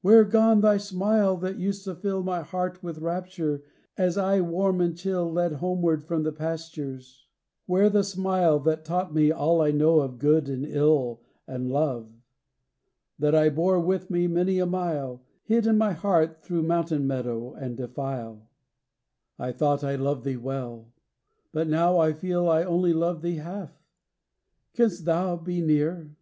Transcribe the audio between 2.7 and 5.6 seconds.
with rapture as I, warm or chill. Led